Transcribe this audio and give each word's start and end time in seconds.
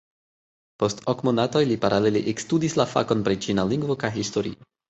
Post 0.83 1.03
ok 1.13 1.21
monatoj 1.29 1.61
li 1.73 1.77
paralele 1.85 2.25
ekstudis 2.33 2.79
la 2.83 2.89
fakon 2.97 3.25
pri 3.29 3.41
ĉina 3.45 3.71
lingvo 3.75 4.03
kaj 4.07 4.15
historio. 4.21 4.69